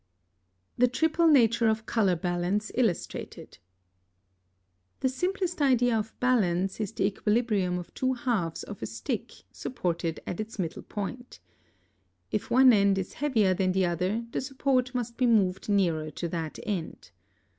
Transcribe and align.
+The 0.79 0.87
triple 0.87 1.27
nature 1.27 1.67
of 1.67 1.85
color 1.85 2.15
balance 2.15 2.71
illustrated.+ 2.73 3.59
(81) 3.59 3.59
The 5.01 5.09
simplest 5.09 5.61
idea 5.61 5.95
of 5.95 6.19
balance 6.19 6.79
is 6.79 6.91
the 6.91 7.05
equilibrium 7.05 7.77
of 7.77 7.93
two 7.93 8.13
halves 8.13 8.63
of 8.63 8.81
a 8.81 8.87
stick 8.87 9.31
supported 9.51 10.19
at 10.25 10.39
its 10.39 10.57
middle 10.57 10.81
point. 10.81 11.39
If 12.31 12.49
one 12.49 12.73
end 12.73 12.97
is 12.97 13.13
heavier 13.21 13.53
than 13.53 13.73
the 13.73 13.85
other, 13.85 14.25
the 14.31 14.41
support 14.41 14.95
must 14.95 15.17
be 15.17 15.27
moved 15.27 15.69
nearer 15.69 16.09
to 16.09 16.27
that 16.29 16.57
end. 16.63 17.11